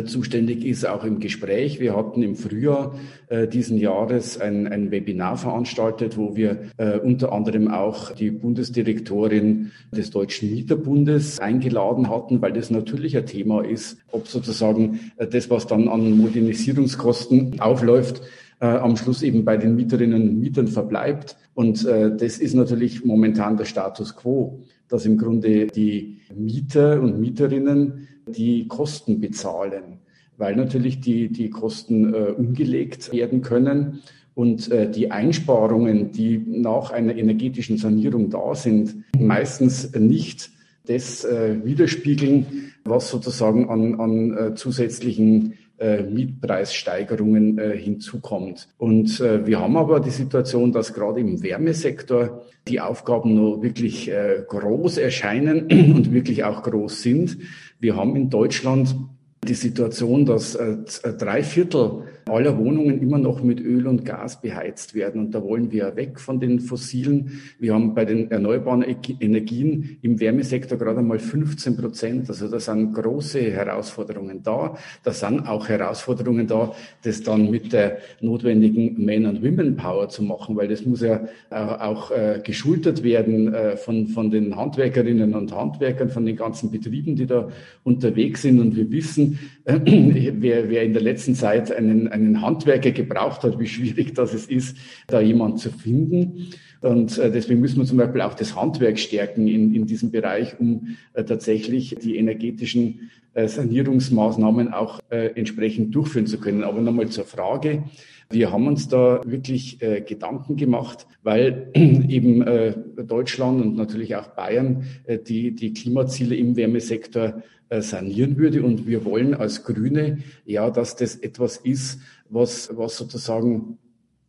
zuständig 0.05 0.63
ist, 0.63 0.85
auch 0.85 1.03
im 1.03 1.19
Gespräch. 1.19 1.79
Wir 1.79 1.95
hatten 1.95 2.21
im 2.21 2.35
Frühjahr 2.35 2.93
äh, 3.29 3.47
diesen 3.47 3.77
Jahres 3.77 4.39
ein, 4.39 4.67
ein 4.67 4.91
Webinar 4.91 5.37
veranstaltet, 5.37 6.17
wo 6.17 6.35
wir 6.35 6.69
äh, 6.77 6.99
unter 6.99 7.33
anderem 7.33 7.67
auch 7.67 8.11
die 8.11 8.29
Bundesdirektorin 8.29 9.71
des 9.91 10.11
Deutschen 10.11 10.51
Mieterbundes 10.51 11.39
eingeladen 11.39 12.09
hatten, 12.09 12.41
weil 12.43 12.53
das 12.53 12.69
natürlich 12.69 13.17
ein 13.17 13.25
Thema 13.25 13.65
ist, 13.65 13.97
ob 14.11 14.27
sozusagen 14.27 14.99
äh, 15.17 15.25
das, 15.25 15.49
was 15.49 15.65
dann 15.65 15.87
an 15.87 16.15
Modernisierungskosten 16.15 17.59
aufläuft, 17.59 18.21
äh, 18.59 18.67
am 18.67 18.95
Schluss 18.95 19.23
eben 19.23 19.43
bei 19.45 19.57
den 19.57 19.75
Mieterinnen 19.75 20.29
und 20.29 20.39
Mietern 20.39 20.67
verbleibt. 20.67 21.37
Und 21.55 21.85
äh, 21.85 22.15
das 22.15 22.37
ist 22.37 22.53
natürlich 22.53 23.03
momentan 23.03 23.57
der 23.57 23.65
Status 23.65 24.15
quo, 24.15 24.59
dass 24.87 25.07
im 25.07 25.17
Grunde 25.17 25.67
die 25.67 26.19
Mieter 26.35 27.01
und 27.01 27.19
Mieterinnen 27.19 28.07
die 28.27 28.67
Kosten 28.67 29.19
bezahlen, 29.19 29.99
weil 30.37 30.55
natürlich 30.55 31.01
die, 31.01 31.29
die 31.29 31.49
Kosten 31.49 32.13
äh, 32.13 32.17
umgelegt 32.31 33.11
werden 33.11 33.41
können 33.41 34.01
und 34.35 34.71
äh, 34.71 34.89
die 34.89 35.11
Einsparungen, 35.11 36.11
die 36.11 36.37
nach 36.37 36.91
einer 36.91 37.15
energetischen 37.15 37.77
Sanierung 37.77 38.29
da 38.29 38.55
sind, 38.55 39.03
meistens 39.17 39.93
nicht 39.93 40.51
das 40.85 41.23
äh, 41.25 41.63
widerspiegeln, 41.63 42.71
was 42.83 43.09
sozusagen 43.09 43.69
an, 43.69 43.99
an 43.99 44.37
äh, 44.37 44.55
zusätzlichen 44.55 45.53
äh, 45.81 46.03
Mietpreissteigerungen 46.03 47.57
äh, 47.57 47.75
hinzukommt. 47.75 48.69
Und 48.77 49.19
äh, 49.19 49.45
wir 49.47 49.59
haben 49.59 49.77
aber 49.77 49.99
die 49.99 50.11
Situation, 50.11 50.71
dass 50.71 50.93
gerade 50.93 51.19
im 51.19 51.41
Wärmesektor 51.41 52.43
die 52.67 52.79
Aufgaben 52.79 53.33
noch 53.33 53.63
wirklich 53.63 54.09
äh, 54.11 54.43
groß 54.47 54.97
erscheinen 54.97 55.61
und 55.95 56.13
wirklich 56.13 56.43
auch 56.43 56.61
groß 56.61 57.01
sind. 57.01 57.37
Wir 57.79 57.95
haben 57.95 58.15
in 58.15 58.29
Deutschland 58.29 58.95
die 59.43 59.55
Situation, 59.55 60.25
dass 60.25 60.53
äh, 60.53 60.77
drei 61.17 61.41
Viertel 61.41 62.03
aller 62.31 62.57
Wohnungen 62.57 63.01
immer 63.01 63.17
noch 63.17 63.43
mit 63.43 63.59
Öl 63.59 63.87
und 63.87 64.05
Gas 64.05 64.41
beheizt 64.41 64.95
werden. 64.95 65.21
Und 65.21 65.31
da 65.35 65.43
wollen 65.43 65.71
wir 65.71 65.95
weg 65.95 66.19
von 66.19 66.39
den 66.39 66.59
fossilen. 66.59 67.41
Wir 67.59 67.73
haben 67.73 67.93
bei 67.93 68.05
den 68.05 68.31
erneuerbaren 68.31 68.83
Energien 69.19 69.97
im 70.01 70.19
Wärmesektor 70.19 70.77
gerade 70.77 70.99
einmal 70.99 71.19
15 71.19 71.77
Prozent. 71.77 72.29
Also 72.29 72.47
da 72.47 72.59
sind 72.59 72.93
große 72.93 73.41
Herausforderungen 73.41 74.41
da. 74.43 74.77
Da 75.03 75.11
sind 75.11 75.47
auch 75.47 75.67
Herausforderungen 75.67 76.47
da, 76.47 76.73
das 77.03 77.21
dann 77.21 77.51
mit 77.51 77.73
der 77.73 77.97
notwendigen 78.21 79.03
Man- 79.03 79.25
und 79.25 79.43
Women-Power 79.43 80.09
zu 80.09 80.23
machen, 80.23 80.55
weil 80.55 80.67
das 80.67 80.85
muss 80.85 81.01
ja 81.01 81.25
auch 81.49 82.11
äh, 82.11 82.41
geschultert 82.43 83.03
werden 83.03 83.53
von, 83.77 84.07
von 84.07 84.31
den 84.31 84.55
Handwerkerinnen 84.55 85.33
und 85.33 85.55
Handwerkern, 85.55 86.09
von 86.09 86.25
den 86.25 86.35
ganzen 86.35 86.71
Betrieben, 86.71 87.15
die 87.15 87.25
da 87.25 87.49
unterwegs 87.83 88.43
sind. 88.43 88.59
Und 88.59 88.75
wir 88.75 88.89
wissen, 88.91 89.39
wer, 89.65 90.69
wer 90.69 90.83
in 90.83 90.93
der 90.93 91.01
letzten 91.01 91.35
Zeit 91.35 91.71
einen, 91.71 92.07
einen 92.07 92.20
Handwerker 92.41 92.91
gebraucht 92.91 93.43
hat, 93.43 93.59
wie 93.59 93.67
schwierig 93.67 94.13
das 94.15 94.33
es 94.33 94.45
ist, 94.45 94.77
da 95.07 95.21
jemand 95.21 95.59
zu 95.59 95.71
finden. 95.71 96.49
Und 96.81 97.17
äh, 97.17 97.31
deswegen 97.31 97.59
müssen 97.59 97.79
wir 97.79 97.85
zum 97.85 97.97
Beispiel 97.97 98.21
auch 98.21 98.33
das 98.33 98.55
Handwerk 98.55 98.97
stärken 98.99 99.47
in, 99.47 99.73
in 99.73 99.85
diesem 99.85 100.11
Bereich, 100.11 100.59
um 100.59 100.97
äh, 101.13 101.23
tatsächlich 101.23 101.95
die 102.01 102.17
energetischen 102.17 103.11
äh, 103.33 103.47
Sanierungsmaßnahmen 103.47 104.73
auch 104.73 104.99
entsprechend 105.09 105.93
durchführen 105.93 106.27
zu 106.27 106.39
können. 106.39 106.63
Aber 106.63 106.81
nochmal 106.81 107.09
zur 107.09 107.25
Frage. 107.25 107.83
Wir 108.31 108.51
haben 108.51 108.67
uns 108.67 108.87
da 108.87 109.21
wirklich 109.25 109.81
äh, 109.81 110.01
Gedanken 110.01 110.55
gemacht, 110.55 111.07
weil 111.23 111.69
eben 111.75 112.41
äh, 112.41 112.75
Deutschland 113.05 113.61
und 113.61 113.75
natürlich 113.75 114.15
auch 114.15 114.27
Bayern 114.27 114.83
äh, 115.05 115.17
die, 115.17 115.55
die 115.55 115.73
Klimaziele 115.73 116.35
im 116.35 116.55
Wärmesektor 116.55 117.43
äh, 117.69 117.81
sanieren 117.81 118.37
würde. 118.37 118.63
Und 118.63 118.87
wir 118.87 119.05
wollen 119.05 119.33
als 119.33 119.63
Grüne 119.63 120.19
ja, 120.45 120.69
dass 120.69 120.95
das 120.95 121.15
etwas 121.15 121.57
ist, 121.57 121.99
was, 122.29 122.69
was 122.75 122.97
sozusagen 122.97 123.77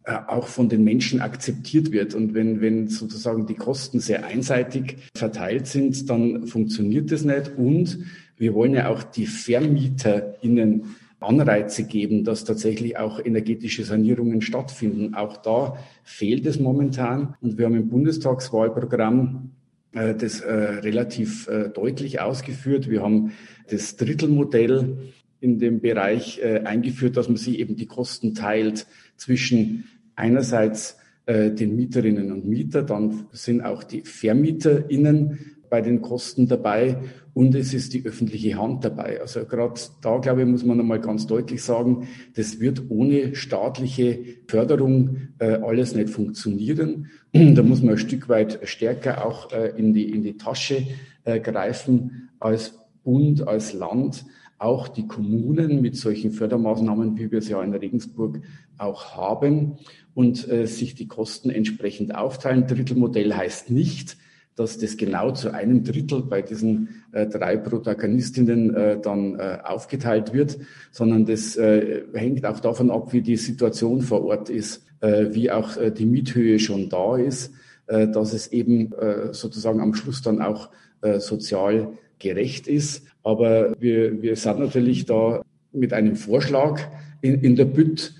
äh, 0.04 0.16
auch 0.26 0.48
von 0.48 0.68
den 0.68 0.82
Menschen 0.82 1.20
akzeptiert 1.20 1.92
wird. 1.92 2.14
Und 2.14 2.34
wenn, 2.34 2.60
wenn 2.60 2.88
sozusagen 2.88 3.46
die 3.46 3.54
Kosten 3.54 4.00
sehr 4.00 4.26
einseitig 4.26 4.96
verteilt 5.14 5.68
sind, 5.68 6.10
dann 6.10 6.48
funktioniert 6.48 7.12
das 7.12 7.24
nicht. 7.24 7.52
Und 7.56 7.98
wir 8.36 8.54
wollen 8.54 8.74
ja 8.74 8.88
auch 8.88 9.04
die 9.04 9.26
VermieterInnen 9.26 10.96
Anreize 11.22 11.84
geben, 11.84 12.24
dass 12.24 12.44
tatsächlich 12.44 12.98
auch 12.98 13.24
energetische 13.24 13.84
Sanierungen 13.84 14.40
stattfinden. 14.40 15.14
Auch 15.14 15.36
da 15.36 15.76
fehlt 16.04 16.46
es 16.46 16.58
momentan. 16.58 17.34
Und 17.40 17.58
wir 17.58 17.66
haben 17.66 17.76
im 17.76 17.88
Bundestagswahlprogramm 17.88 19.50
äh, 19.92 20.14
das 20.14 20.40
äh, 20.40 20.52
relativ 20.52 21.48
äh, 21.48 21.68
deutlich 21.68 22.20
ausgeführt. 22.20 22.88
Wir 22.88 23.02
haben 23.02 23.32
das 23.70 23.96
Drittelmodell 23.96 24.96
in 25.40 25.58
dem 25.58 25.80
Bereich 25.80 26.40
eingeführt, 26.44 27.16
dass 27.16 27.26
man 27.26 27.36
sich 27.36 27.58
eben 27.58 27.74
die 27.74 27.86
Kosten 27.86 28.32
teilt 28.32 28.86
zwischen 29.16 29.84
einerseits 30.14 30.98
den 31.26 31.74
Mieterinnen 31.74 32.30
und 32.30 32.46
Mieter, 32.46 32.84
dann 32.84 33.26
sind 33.32 33.60
auch 33.60 33.82
die 33.82 34.02
VermieterInnen 34.02 35.56
bei 35.72 35.80
den 35.80 36.02
Kosten 36.02 36.46
dabei 36.46 36.98
und 37.32 37.54
es 37.54 37.72
ist 37.72 37.94
die 37.94 38.04
öffentliche 38.04 38.58
Hand 38.58 38.84
dabei. 38.84 39.22
Also 39.22 39.46
gerade 39.46 39.80
da, 40.02 40.18
glaube 40.18 40.42
ich, 40.42 40.46
muss 40.46 40.66
man 40.66 40.78
einmal 40.78 41.00
ganz 41.00 41.26
deutlich 41.26 41.62
sagen, 41.64 42.08
das 42.34 42.60
wird 42.60 42.90
ohne 42.90 43.34
staatliche 43.34 44.18
Förderung 44.48 45.16
äh, 45.38 45.54
alles 45.54 45.94
nicht 45.94 46.10
funktionieren. 46.10 47.06
da 47.32 47.62
muss 47.62 47.80
man 47.80 47.94
ein 47.94 47.98
Stück 47.98 48.28
weit 48.28 48.60
stärker 48.64 49.24
auch 49.26 49.50
äh, 49.50 49.72
in, 49.78 49.94
die, 49.94 50.10
in 50.10 50.22
die 50.22 50.36
Tasche 50.36 50.86
äh, 51.24 51.40
greifen 51.40 52.28
als 52.38 52.78
Bund, 53.02 53.48
als 53.48 53.72
Land. 53.72 54.26
Auch 54.58 54.88
die 54.88 55.06
Kommunen 55.06 55.80
mit 55.80 55.96
solchen 55.96 56.32
Fördermaßnahmen, 56.32 57.16
wie 57.16 57.32
wir 57.32 57.38
es 57.38 57.48
ja 57.48 57.62
in 57.62 57.74
Regensburg 57.74 58.42
auch 58.76 59.16
haben, 59.16 59.78
und 60.12 60.46
äh, 60.52 60.66
sich 60.66 60.94
die 60.96 61.08
Kosten 61.08 61.48
entsprechend 61.48 62.14
aufteilen. 62.14 62.66
Drittelmodell 62.66 63.32
heißt 63.32 63.70
nicht, 63.70 64.18
dass 64.56 64.78
das 64.78 64.96
genau 64.96 65.30
zu 65.32 65.52
einem 65.52 65.82
Drittel 65.82 66.22
bei 66.22 66.42
diesen 66.42 67.02
äh, 67.12 67.26
drei 67.26 67.56
Protagonistinnen 67.56 68.74
äh, 68.74 69.00
dann 69.00 69.38
äh, 69.38 69.58
aufgeteilt 69.64 70.32
wird, 70.32 70.58
sondern 70.90 71.24
das 71.24 71.56
äh, 71.56 72.02
hängt 72.12 72.44
auch 72.44 72.60
davon 72.60 72.90
ab, 72.90 73.12
wie 73.12 73.22
die 73.22 73.36
Situation 73.36 74.02
vor 74.02 74.24
Ort 74.24 74.50
ist, 74.50 74.84
äh, 75.00 75.26
wie 75.30 75.50
auch 75.50 75.76
äh, 75.76 75.90
die 75.90 76.06
Miethöhe 76.06 76.58
schon 76.58 76.88
da 76.88 77.16
ist, 77.16 77.52
dass 77.88 78.32
es 78.32 78.52
eben 78.52 78.92
sozusagen 79.32 79.80
am 79.80 79.92
Schluss 79.92 80.22
dann 80.22 80.40
auch 80.40 80.70
sozial 81.18 81.88
gerecht 82.20 82.68
ist. 82.68 83.04
Aber 83.24 83.74
wir, 83.80 84.22
wir 84.22 84.36
sind 84.36 84.60
natürlich 84.60 85.04
da 85.04 85.42
mit 85.72 85.92
einem 85.92 86.14
Vorschlag 86.14 86.80
in, 87.20 87.42
in 87.42 87.56
der 87.56 87.64
Bütt, 87.64 88.14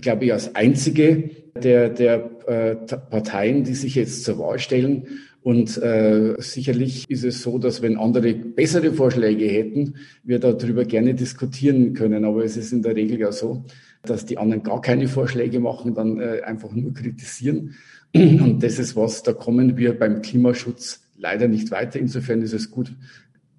glaube 0.00 0.26
ich, 0.26 0.32
als 0.32 0.54
einzige 0.54 1.30
der, 1.60 1.88
der 1.88 2.18
Parteien, 2.18 3.64
die 3.64 3.74
sich 3.74 3.94
jetzt 3.94 4.22
zur 4.22 4.38
Wahl 4.38 4.58
stellen 4.58 5.06
und 5.42 5.78
äh, 5.78 6.34
sicherlich 6.38 7.08
ist 7.08 7.24
es 7.24 7.42
so, 7.42 7.58
dass 7.58 7.80
wenn 7.80 7.96
andere 7.96 8.34
bessere 8.34 8.92
Vorschläge 8.92 9.46
hätten, 9.46 9.94
wir 10.22 10.38
darüber 10.38 10.84
gerne 10.84 11.14
diskutieren 11.14 11.94
können. 11.94 12.26
Aber 12.26 12.44
es 12.44 12.58
ist 12.58 12.72
in 12.72 12.82
der 12.82 12.94
Regel 12.94 13.18
ja 13.18 13.32
so, 13.32 13.64
dass 14.02 14.26
die 14.26 14.36
anderen 14.36 14.62
gar 14.62 14.82
keine 14.82 15.08
Vorschläge 15.08 15.58
machen, 15.58 15.94
dann 15.94 16.20
äh, 16.20 16.42
einfach 16.42 16.72
nur 16.72 16.92
kritisieren. 16.92 17.74
Und 18.14 18.62
das 18.62 18.78
ist 18.78 18.96
was, 18.96 19.22
da 19.22 19.32
kommen 19.32 19.76
wir 19.78 19.98
beim 19.98 20.20
Klimaschutz 20.20 21.08
leider 21.16 21.48
nicht 21.48 21.70
weiter. 21.70 21.98
Insofern 21.98 22.42
ist 22.42 22.52
es 22.52 22.70
gut, 22.70 22.92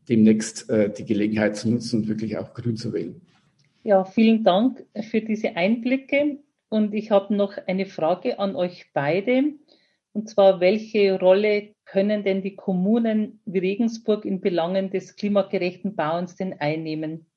demnächst 0.08 0.70
äh, 0.70 0.92
die 0.92 1.06
Gelegenheit 1.06 1.56
zu 1.56 1.70
nutzen 1.70 2.02
und 2.02 2.08
wirklich 2.08 2.38
auch 2.38 2.54
grün 2.54 2.78
zu 2.78 2.94
wählen. 2.94 3.22
Ja, 3.84 4.04
vielen 4.04 4.44
Dank 4.44 4.86
für 5.10 5.22
diese 5.22 5.56
Einblicke. 5.56 6.38
Und 6.70 6.94
ich 6.94 7.10
habe 7.10 7.36
noch 7.36 7.58
eine 7.68 7.86
Frage 7.86 8.38
an 8.40 8.56
euch 8.56 8.88
beide. 8.94 9.54
Und 10.14 10.30
zwar, 10.30 10.60
welche 10.60 11.18
Rolle 11.20 11.74
können 11.86 12.24
denn 12.24 12.42
die 12.42 12.56
Kommunen 12.56 13.40
wie 13.46 13.60
Regensburg 13.60 14.26
in 14.26 14.42
Belangen 14.42 14.90
des 14.90 15.16
klimagerechten 15.16 15.96
Bauens 15.96 16.36
denn 16.36 16.60
einnehmen? 16.60 17.28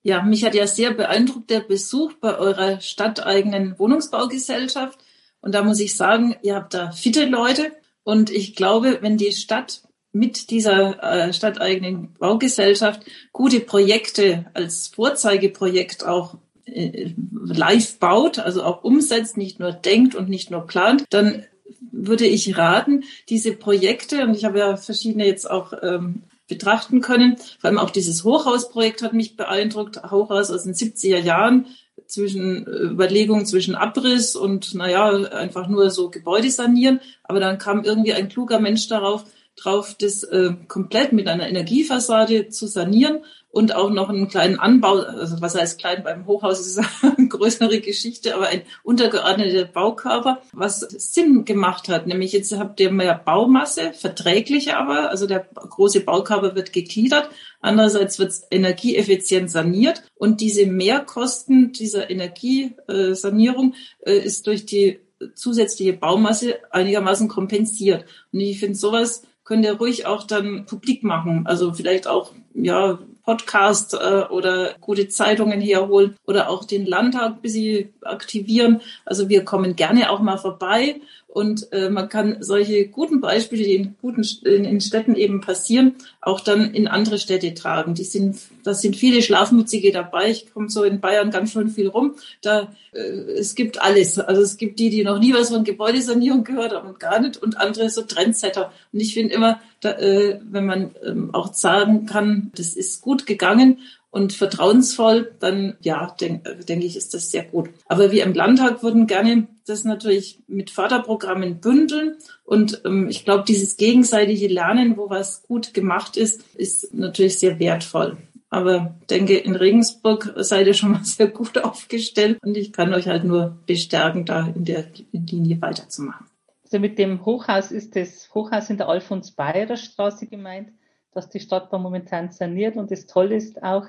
Ja, 0.03 0.23
mich 0.23 0.45
hat 0.45 0.55
ja 0.55 0.67
sehr 0.67 0.93
beeindruckt 0.93 1.51
der 1.51 1.61
Besuch 1.61 2.13
bei 2.21 2.39
eurer 2.39 2.81
stadteigenen 2.81 3.79
Wohnungsbaugesellschaft. 3.79 4.99
Und 5.41 5.55
da 5.55 5.65
muss 5.65 5.81
ich 5.81 5.97
sagen, 5.97 6.37
ihr 6.43 6.55
habt 6.55 6.75
da 6.75 6.93
fitte 6.93 7.25
Leute. 7.25 7.73
Und 8.05 8.31
ich 8.31 8.55
glaube, 8.55 8.99
wenn 9.01 9.17
die 9.17 9.33
Stadt 9.33 9.83
mit 10.13 10.51
dieser 10.51 11.03
äh, 11.03 11.33
stadteigenen 11.33 12.15
Baugesellschaft 12.15 13.03
gute 13.33 13.61
Projekte 13.61 14.47
als 14.55 14.89
Vorzeigeprojekt 14.89 16.07
auch 16.07 16.39
live 16.67 17.99
baut, 17.99 18.39
also 18.39 18.63
auch 18.63 18.83
umsetzt, 18.83 19.37
nicht 19.37 19.61
nur 19.61 19.73
denkt 19.73 20.15
und 20.15 20.29
nicht 20.29 20.51
nur 20.51 20.67
plant, 20.67 21.05
dann 21.11 21.45
würde 21.93 22.27
ich 22.27 22.59
raten, 22.59 23.05
diese 23.29 23.53
Projekte, 23.53 24.25
und 24.25 24.35
ich 24.35 24.45
habe 24.45 24.59
ja 24.59 24.77
verschiedene 24.77 25.27
jetzt 25.27 25.49
auch 25.51 25.73
ähm, 25.83 26.23
betrachten 26.49 27.01
können, 27.01 27.37
vor 27.59 27.69
allem 27.69 27.79
auch 27.79 27.91
dieses 27.91 28.25
Hochhausprojekt 28.25 29.03
hat 29.03 29.13
mich 29.13 29.37
beeindruckt, 29.37 30.03
Hochhaus 30.11 30.51
aus 30.51 30.65
den 30.65 30.75
70er 30.75 31.19
Jahren, 31.19 31.67
zwischen 32.07 32.67
äh, 32.67 32.71
Überlegungen 32.71 33.47
zwischen 33.47 33.75
Abriss 33.75 34.37
und 34.37 34.75
naja, 34.75 35.11
einfach 35.11 35.69
nur 35.69 35.91
so 35.91 36.11
Gebäude 36.11 36.51
sanieren. 36.51 37.01
Aber 37.25 37.41
dann 37.41 37.59
kam 37.59 37.85
irgendwie 37.85 38.13
ein 38.13 38.29
kluger 38.29 38.61
Mensch 38.61 38.89
darauf, 38.89 39.25
drauf, 39.57 39.97
das 39.99 40.23
äh, 40.23 40.53
komplett 40.69 41.13
mit 41.13 41.29
einer 41.29 41.49
Energiefassade 41.49 42.49
zu 42.49 42.67
sanieren 42.67 43.21
und 43.57 43.75
auch 43.75 43.89
noch 43.89 44.11
einen 44.11 44.29
kleinen 44.29 44.59
Anbau, 44.59 44.99
also 44.99 45.41
was 45.41 45.55
heißt 45.55 45.79
klein 45.79 46.03
beim 46.05 46.27
Hochhaus 46.27 46.61
ist 46.61 46.79
eine 47.17 47.29
größere 47.29 47.81
Geschichte, 47.81 48.35
aber 48.35 48.49
ein 48.49 48.61
untergeordneter 48.83 49.65
Baukörper, 49.65 50.43
was 50.53 50.81
Sinn 50.81 51.47
gemacht 51.47 51.89
hat. 51.89 52.07
Nämlich 52.07 52.33
jetzt 52.33 52.55
habt 52.59 52.81
ihr 52.81 52.93
mehr 52.93 53.15
Baumasse, 53.15 53.95
verträglich 53.95 54.75
aber, 54.75 55.09
also 55.09 55.27
der 55.27 55.49
große 55.55 56.01
Baukörper 56.01 56.55
wird 56.55 56.75
gegliedert, 56.75 57.31
andererseits 57.63 58.19
wird 58.19 58.35
energieeffizient 58.51 59.51
saniert 59.51 60.03
und 60.17 60.43
diese 60.43 60.67
Mehrkosten 60.67 61.73
dieser 61.73 62.11
Energiesanierung 62.11 63.75
äh, 64.05 64.19
ist 64.19 64.47
durch 64.47 64.67
die 64.67 65.01
zusätzliche 65.35 65.95
Baumasse 65.95 66.57
einigermaßen 66.73 67.29
kompensiert. 67.29 68.05
Und 68.33 68.41
ich 68.41 68.61
finde, 68.61 68.77
sowas 68.77 69.23
könnt 69.47 69.65
ihr 69.65 69.79
ruhig 69.79 70.05
auch 70.05 70.25
dann 70.25 70.67
publik 70.67 71.03
machen. 71.03 71.47
Also 71.47 71.73
vielleicht 71.73 72.07
auch, 72.07 72.33
ja, 72.53 72.99
Podcast 73.25 73.95
äh, 73.95 74.25
oder 74.31 74.75
gute 74.81 75.09
Zeitungen 75.09 75.61
herholen 75.61 76.17
oder 76.27 76.49
auch 76.49 76.65
den 76.65 76.87
Landtag 76.87 77.33
ein 77.33 77.41
bisschen 77.41 77.93
aktivieren. 78.03 78.81
Also 79.05 79.29
wir 79.29 79.45
kommen 79.45 79.75
gerne 79.75 80.11
auch 80.11 80.21
mal 80.21 80.37
vorbei 80.37 81.01
und 81.37 81.71
äh, 81.71 81.91
man 81.91 82.09
kann 82.09 82.39
solche 82.41 82.89
guten 82.89 83.21
Beispiele, 83.21 83.63
die 83.63 83.75
in 83.75 83.95
guten 84.01 84.25
in, 84.47 84.65
in 84.65 84.81
Städten 84.81 85.15
eben 85.15 85.43
passieren, 85.43 85.97
auch 86.23 86.41
dann 86.41 86.73
in 86.73 86.89
andere 86.89 87.19
Städte 87.19 87.53
tragen. 87.53 87.93
Die 87.93 88.05
sind, 88.05 88.39
da 88.65 88.73
sind 88.73 88.97
viele 88.97 89.21
Schlafmützige 89.21 89.93
dabei. 89.93 90.31
Ich 90.31 90.51
komme 90.55 90.71
so 90.71 90.83
in 90.83 90.99
Bayern 90.99 91.31
ganz 91.31 91.53
schön 91.53 91.69
viel 91.69 91.89
rum. 91.89 92.15
Da 92.41 92.73
äh, 92.93 93.01
es 93.01 93.55
gibt 93.55 93.83
alles. 93.83 94.19
Also 94.19 94.41
es 94.41 94.57
gibt 94.57 94.79
die, 94.79 94.89
die 94.89 95.05
noch 95.05 95.19
nie 95.19 95.35
was 95.35 95.51
von 95.51 95.63
Gebäudesanierung 95.63 96.43
gehört 96.43 96.73
haben 96.73 96.89
und 96.89 97.01
gar 97.01 97.21
nicht, 97.21 97.37
und 97.37 97.59
andere 97.59 97.91
so 97.91 98.01
Trendsetter. 98.01 98.73
Und 98.95 99.01
ich 99.01 99.13
finde 99.13 99.35
immer, 99.35 99.61
da, 99.83 99.91
äh, 99.91 100.41
wenn 100.43 100.65
man 100.65 100.95
ähm, 101.05 101.35
auch 101.35 101.53
sagen 101.53 102.07
kann, 102.07 102.51
das 102.57 102.69
ist 102.69 103.03
gut 103.03 103.27
gegangen 103.27 103.81
und 104.11 104.33
vertrauensvoll, 104.33 105.35
dann 105.41 105.77
ja, 105.83 106.15
denke 106.21 106.65
denk 106.65 106.85
ich, 106.85 106.97
ist 106.97 107.13
das 107.15 107.31
sehr 107.31 107.45
gut. 107.45 107.71
Aber 107.87 108.13
wir 108.13 108.25
im 108.25 108.35
Landtag 108.35 108.83
würden 108.83 109.07
gerne 109.07 109.49
das 109.67 109.85
natürlich 109.85 110.41
mit 110.47 110.71
Förderprogrammen 110.71 111.61
bündeln. 111.61 112.17
Und 112.45 112.83
ähm, 112.85 113.09
ich 113.09 113.25
glaube, 113.25 113.45
dieses 113.47 113.77
gegenseitige 113.77 114.49
Lernen, 114.49 114.97
wo 114.97 115.11
was 115.11 115.43
gut 115.43 115.75
gemacht 115.75 116.17
ist, 116.17 116.43
ist 116.55 116.95
natürlich 116.95 117.39
sehr 117.39 117.59
wertvoll. 117.59 118.17
Aber 118.49 118.95
denke, 119.11 119.37
in 119.37 119.57
Regensburg 119.57 120.33
seid 120.37 120.67
ihr 120.67 120.75
schon 120.75 120.93
mal 120.93 121.01
sehr 121.05 121.29
gut 121.29 121.59
aufgestellt 121.59 122.39
und 122.43 122.57
ich 122.57 122.73
kann 122.73 122.95
euch 122.95 123.09
halt 123.09 123.25
nur 123.25 123.59
bestärken, 123.67 124.25
da 124.25 124.47
in 124.55 124.65
der 124.65 124.87
Linie 125.13 125.61
weiterzumachen. 125.61 126.27
Also 126.65 126.79
mit 126.79 126.99
dem 126.99 127.25
Hochhaus 127.25 127.71
ist 127.71 127.97
das 127.97 128.31
Hochhaus 128.35 128.71
in 128.71 128.77
der 128.77 128.89
Alfons-Bayer 128.89 129.77
Straße 129.77 130.27
gemeint 130.27 130.71
dass 131.17 131.29
die 131.29 131.41
Stadtbahn 131.41 131.83
momentan 131.83 132.31
saniert 132.31 132.77
und 132.77 132.91
das 132.91 133.07
Tolle 133.07 133.37
ist 133.37 133.63
auch, 133.63 133.87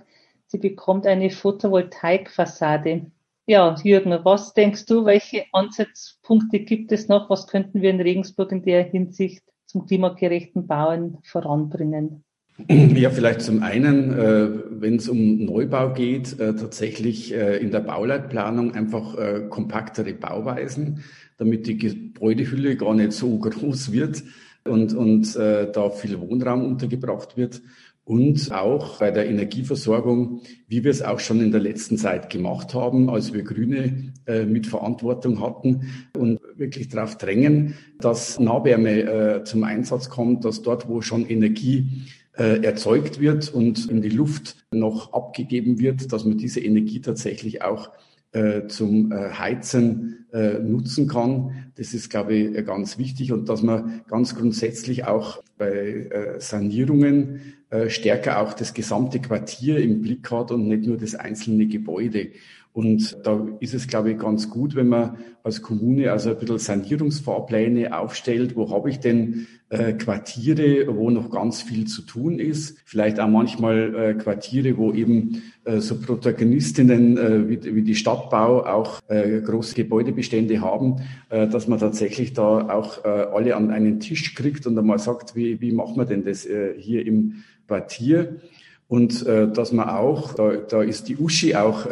sie 0.48 0.57
bekommt 0.57 1.05
eine 1.05 1.29
Photovoltaikfassade. 1.29 3.12
Ja, 3.46 3.75
Jürgen, 3.84 4.17
was 4.24 4.53
denkst 4.53 4.86
du, 4.86 5.05
welche 5.05 5.46
Ansatzpunkte 5.51 6.60
gibt 6.60 6.91
es 6.91 7.07
noch? 7.07 7.29
Was 7.29 7.48
könnten 7.48 7.81
wir 7.81 7.89
in 7.89 8.01
Regensburg 8.01 8.51
in 8.51 8.63
der 8.63 8.84
Hinsicht 8.84 9.43
zum 9.65 9.86
klimagerechten 9.86 10.67
Bauen 10.67 11.17
voranbringen? 11.24 12.24
Ja, 12.67 13.12
vielleicht 13.12 13.41
zum 13.41 13.62
einen, 13.62 14.13
äh, 14.17 14.50
wenn 14.81 14.96
es 14.96 15.07
um 15.07 15.46
Neubau 15.46 15.93
geht, 15.93 16.39
äh, 16.39 16.55
tatsächlich 16.55 17.31
äh, 17.31 17.57
in 17.57 17.69
der 17.69 17.81
Bauleitplanung 17.81 18.74
einfach 18.74 19.15
kompaktere 19.50 20.13
Bauweisen, 20.13 21.03
damit 21.38 21.67
die 21.67 21.77
Gebäudehülle 21.77 22.75
gar 22.75 22.96
nicht 22.96 23.12
so 23.12 23.38
groß 23.38 23.91
wird 23.91 24.24
und, 24.67 24.93
und 24.93 25.36
äh, 25.36 25.71
da 25.71 25.89
viel 25.89 26.19
Wohnraum 26.19 26.65
untergebracht 26.65 27.38
wird. 27.38 27.62
Und 28.03 28.53
auch 28.53 29.00
bei 29.00 29.12
der 29.12 29.27
Energieversorgung, 29.27 30.39
wie 30.69 30.86
wir 30.86 30.91
es 30.91 31.01
auch 31.01 31.19
schon 31.19 31.41
in 31.41 31.51
der 31.51 31.59
letzten 31.59 31.97
Zeit 31.97 32.29
gemacht 32.29 32.74
haben, 32.74 33.09
als 33.09 33.33
wir 33.33 33.43
Grüne 33.43 34.13
äh, 34.25 34.45
mit 34.45 34.65
Verantwortung 34.65 35.41
hatten 35.41 35.89
und 36.17 36.39
wirklich 36.55 36.88
darauf 36.88 37.17
drängen, 37.17 37.74
dass 38.00 38.39
Nahwärme 38.39 39.01
äh, 39.01 39.43
zum 39.43 39.65
Einsatz 39.65 40.09
kommt, 40.09 40.45
dass 40.45 40.62
dort, 40.62 40.88
wo 40.88 41.01
schon 41.01 41.27
Energie 41.27 42.03
äh, 42.38 42.63
erzeugt 42.63 43.19
wird 43.19 43.53
und 43.53 43.89
in 43.89 44.01
die 44.01 44.09
Luft 44.09 44.55
noch 44.71 45.12
abgegeben 45.12 45.79
wird, 45.79 46.13
dass 46.13 46.24
man 46.24 46.38
diese 46.38 46.62
Energie 46.62 47.01
tatsächlich 47.01 47.62
auch 47.62 47.89
äh, 48.38 48.67
zum 48.67 49.12
äh, 49.12 49.32
Heizen 49.32 50.28
äh, 50.32 50.60
nutzen 50.60 51.08
kann. 51.08 51.71
Das 51.76 51.95
ist, 51.95 52.10
glaube 52.12 52.36
ich, 52.36 52.65
ganz 52.67 53.00
wichtig 53.00 53.32
und 53.32 53.50
dass 53.50 53.63
man 53.63 54.02
ganz 54.08 54.36
grundsätzlich 54.36 55.06
auch 55.06 55.41
bei 55.58 56.36
Sanierungen 56.38 57.56
stärker 57.88 58.39
auch 58.39 58.54
das 58.54 58.73
gesamte 58.73 59.19
Quartier 59.19 59.80
im 59.80 60.02
Blick 60.02 60.30
hat 60.32 60.52
und 60.52 60.67
nicht 60.67 60.86
nur 60.86 60.97
das 60.97 61.15
einzelne 61.15 61.65
Gebäude. 61.65 62.30
Und 62.78 63.18
da 63.24 63.44
ist 63.60 63.74
es, 63.74 63.88
glaube 63.88 64.12
ich, 64.12 64.20
ganz 64.20 64.52
gut, 64.52 64.76
wenn 64.76 64.90
man 64.90 65.18
als 65.42 65.63
Kommune 65.63 66.12
also 66.12 66.30
ein 66.30 66.38
bisschen 66.38 66.60
Sanierungsfahrpläne 66.60 67.98
aufstellt. 67.98 68.56
Wo 68.56 68.70
habe 68.70 68.92
ich 68.92 69.00
denn 69.00 69.48
äh, 69.70 69.94
Quartiere, 69.94 70.86
wo 70.96 71.10
noch 71.10 71.32
ganz 71.32 71.63
viel 71.63 71.88
zu 71.88 72.04
tun 72.04 72.38
ist? 72.38 72.78
Vielleicht 72.86 73.20
auch 73.20 73.30
manchmal 73.30 73.96
äh, 73.96 74.13
Quartiere, 74.13 74.78
wo 74.78 74.94
eben 74.94 75.42
äh, 75.66 75.80
so 75.80 76.00
Protagonistinnen 76.00 77.18
äh, 77.18 77.50
wie, 77.50 77.76
wie, 77.78 77.82
die 77.82 77.96
Stadtbau 77.96 78.63
auch 78.63 79.00
äh, 79.08 79.42
große 79.42 79.74
Gebäudebestände 79.74 80.62
haben, 80.62 80.98
äh, 81.30 81.48
dass 81.48 81.68
man 81.68 81.80
tatsächlich 81.80 82.34
da 82.34 82.70
auch 82.70 83.04
alle 83.04 83.56
an 83.56 83.72
einen 83.72 84.00
Tisch 84.00 84.36
kriegt 84.36 84.68
und 84.68 84.78
einmal 84.78 85.00
sagt, 85.00 85.36
wie, 85.36 85.60
wie 85.62 85.72
macht 85.72 85.98
man 85.98 86.08
denn 86.08 86.24
das 86.24 86.48
hier 86.78 87.08
im 87.08 87.44
Quartier? 87.68 88.36
Und 88.88 89.26
dass 89.26 89.74
man 89.74 89.90
auch, 89.90 90.34
da, 90.34 90.52
da 90.56 90.82
ist 90.82 91.10
die 91.10 91.18
Uschi 91.18 91.56
auch 91.56 91.88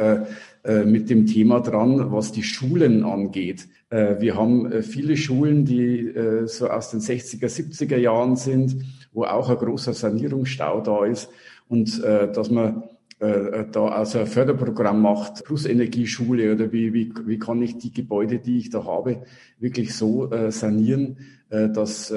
mit 0.86 1.10
dem 1.10 1.28
Thema 1.28 1.60
dran, 1.60 2.12
was 2.12 2.32
die 2.32 2.44
Schulen 2.44 3.04
angeht. 3.04 3.68
Äh, 3.90 4.20
wir 4.20 4.36
haben 4.36 4.72
äh, 4.72 4.82
viele 4.82 5.18
Schulen, 5.18 5.66
die 5.66 6.12
so 6.46 6.70
aus 6.70 6.92
den 6.92 7.00
60er, 7.00 7.48
70er 7.48 7.98
Jahren 7.98 8.36
sind, 8.36 8.78
wo 9.14 9.24
auch 9.24 9.50
ein 9.50 9.58
großer 9.58 9.94
Sanierungsstau 9.94 10.82
da 10.82 11.06
ist 11.06 11.30
und 11.68 12.04
dass 12.04 12.52
man 12.52 12.84
da 13.18 13.88
also 13.88 14.20
ein 14.20 14.28
Förderprogramm 14.28 15.02
macht, 15.02 15.46
plus 15.46 15.66
Energieschule 15.66 16.54
oder 16.54 16.72
wie, 16.74 16.94
wie, 16.94 17.14
wie 17.26 17.40
kann 17.40 17.62
ich 17.62 17.78
die 17.78 17.94
Gebäude, 17.94 18.40
die 18.40 18.58
ich 18.58 18.70
da 18.70 18.84
habe, 18.84 19.24
wirklich 19.58 19.96
so 19.96 20.30
sanieren, 20.50 21.18
dass 21.50 22.12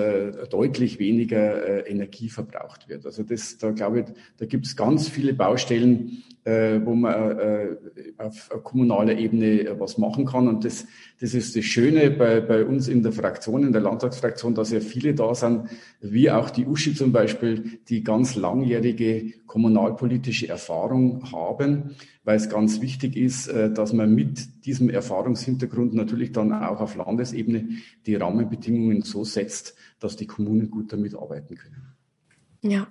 deutlich 0.50 0.98
weniger 0.98 1.86
Energie 1.86 2.28
verbraucht 2.30 2.88
wird. 2.88 3.04
Also 3.04 3.22
das, 3.22 3.58
da 3.58 3.72
glaube 3.72 4.00
ich, 4.00 4.06
da 4.38 4.46
gibt 4.46 4.66
es 4.66 4.74
ganz 4.74 5.08
viele 5.08 5.34
Baustellen, 5.34 6.24
äh, 6.48 6.80
wo 6.82 6.94
man 6.94 7.38
äh, 7.38 7.76
auf 8.16 8.48
kommunaler 8.62 9.18
Ebene 9.18 9.60
äh, 9.60 9.78
was 9.80 9.98
machen 9.98 10.24
kann. 10.24 10.48
Und 10.48 10.64
das, 10.64 10.86
das 11.20 11.34
ist 11.34 11.54
das 11.54 11.64
Schöne 11.64 12.10
bei, 12.10 12.40
bei 12.40 12.64
uns 12.64 12.88
in 12.88 13.02
der 13.02 13.12
Fraktion, 13.12 13.64
in 13.64 13.72
der 13.72 13.82
Landtagsfraktion, 13.82 14.54
dass 14.54 14.70
ja 14.70 14.80
viele 14.80 15.14
da 15.14 15.34
sind, 15.34 15.68
wie 16.00 16.30
auch 16.30 16.48
die 16.48 16.64
Uschi 16.64 16.94
zum 16.94 17.12
Beispiel, 17.12 17.80
die 17.88 18.02
ganz 18.02 18.34
langjährige 18.34 19.34
kommunalpolitische 19.46 20.48
Erfahrung 20.48 21.30
haben, 21.32 21.96
weil 22.28 22.36
es 22.36 22.50
ganz 22.50 22.82
wichtig 22.82 23.16
ist, 23.16 23.46
äh, 23.46 23.72
dass 23.72 23.94
man 23.94 24.14
mit 24.14 24.66
diesem 24.66 24.90
Erfahrungshintergrund 24.90 25.94
natürlich 25.94 26.30
dann 26.30 26.52
auch 26.52 26.78
auf 26.78 26.94
Landesebene 26.94 27.70
die 28.04 28.16
Rahmenbedingungen 28.16 29.00
so 29.00 29.24
setzt, 29.24 29.74
dass 29.98 30.16
die 30.16 30.26
Kommunen 30.26 30.70
gut 30.70 30.92
damit 30.92 31.14
arbeiten 31.14 31.56
können. 31.56 31.96
Ja. 32.60 32.88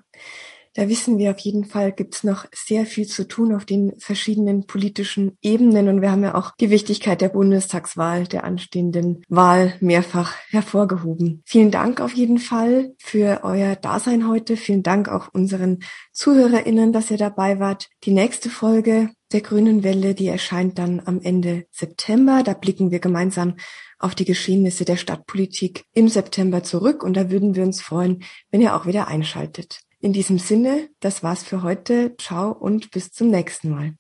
Da 0.74 0.90
wissen 0.90 1.20
wir 1.20 1.32
auf 1.32 1.40
jeden 1.40 1.66
Fall, 1.66 1.92
gibt 1.92 2.16
es 2.16 2.24
noch 2.24 2.46
sehr 2.52 2.88
viel 2.88 3.06
zu 3.06 3.28
tun 3.28 3.54
auf 3.54 3.66
den 3.66 3.94
verschiedenen 4.00 4.66
politischen 4.66 5.38
Ebenen. 5.44 5.88
Und 5.88 6.02
wir 6.02 6.12
haben 6.12 6.24
ja 6.24 6.34
auch 6.34 6.52
die 6.60 6.72
Wichtigkeit 6.72 7.22
der 7.22 7.30
Bundestagswahl, 7.30 8.24
der 8.26 8.44
anstehenden 8.44 9.22
Wahl 9.28 9.76
mehrfach 9.82 10.34
hervorgehoben. 10.50 11.44
Vielen 11.46 11.70
Dank 11.70 12.02
auf 12.02 12.14
jeden 12.14 12.40
Fall 12.40 12.96
für 12.98 13.42
euer 13.44 13.76
Dasein 13.76 14.28
heute. 14.28 14.58
Vielen 14.58 14.82
Dank 14.82 15.10
auch 15.10 15.32
unseren 15.32 15.80
ZuhörerInnen, 16.12 16.92
dass 16.92 17.12
ihr 17.12 17.18
dabei 17.18 17.60
wart. 17.60 17.90
Die 18.04 18.14
nächste 18.14 18.50
Folge 18.50 19.12
der 19.32 19.42
Grünen 19.42 19.84
Welle, 19.84 20.16
die 20.16 20.28
erscheint 20.28 20.78
dann 20.80 21.02
am 21.06 21.22
Ende 21.22 21.66
September. 21.72 22.44
Da 22.44 22.54
blicken 22.54 22.92
wir 22.92 23.00
gemeinsam 23.00 23.56
auf 24.00 24.16
die 24.16 24.26
Geschehnisse 24.26 24.86
der 24.86 24.98
Stadtpolitik 24.98 25.86
im 25.94 26.08
September 26.08 26.64
zurück 26.64 27.04
und 27.04 27.16
da 27.16 27.30
würden 27.30 27.56
wir 27.56 27.64
uns 27.64 27.82
freuen, 27.82 28.24
wenn 28.52 28.62
ihr 28.62 28.76
auch 28.76 28.86
wieder 28.86 29.08
einschaltet. 29.08 29.82
In 30.00 30.14
diesem 30.14 30.38
Sinne, 30.38 30.90
das 31.00 31.24
war's 31.24 31.44
für 31.44 31.64
heute. 31.64 32.16
Ciao 32.18 32.52
und 32.52 32.92
bis 32.92 33.12
zum 33.12 33.30
nächsten 33.30 33.70
Mal. 33.70 33.94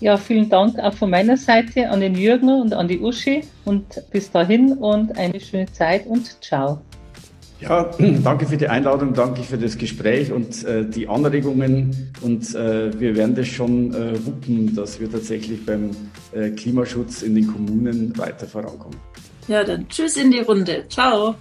Ja, 0.00 0.16
vielen 0.16 0.48
Dank 0.48 0.78
auch 0.78 0.94
von 0.94 1.10
meiner 1.10 1.36
Seite 1.36 1.88
an 1.88 2.00
den 2.00 2.14
Jürgen 2.14 2.48
und 2.48 2.72
an 2.72 2.86
die 2.86 3.00
Uschi 3.00 3.42
und 3.64 4.02
bis 4.12 4.30
dahin 4.30 4.74
und 4.74 5.18
eine 5.18 5.40
schöne 5.40 5.72
Zeit 5.72 6.06
und 6.06 6.40
ciao. 6.44 6.80
Ja, 7.60 7.90
danke 8.24 8.46
für 8.46 8.56
die 8.56 8.68
Einladung, 8.68 9.14
danke 9.14 9.42
für 9.42 9.58
das 9.58 9.76
Gespräch 9.76 10.32
und 10.32 10.64
äh, 10.64 10.84
die 10.84 11.08
Anregungen 11.08 12.12
und 12.20 12.54
äh, 12.54 12.98
wir 12.98 13.16
werden 13.16 13.34
das 13.34 13.48
schon 13.48 13.92
äh, 13.94 14.14
wuppen, 14.24 14.74
dass 14.74 15.00
wir 15.00 15.10
tatsächlich 15.10 15.64
beim 15.66 15.90
äh, 16.32 16.50
Klimaschutz 16.50 17.22
in 17.22 17.34
den 17.34 17.46
Kommunen 17.46 18.16
weiter 18.16 18.46
vorankommen. 18.46 18.98
Ja, 19.48 19.64
dann 19.64 19.88
tschüss 19.88 20.16
in 20.16 20.30
die 20.30 20.40
Runde. 20.40 20.84
Ciao. 20.88 21.34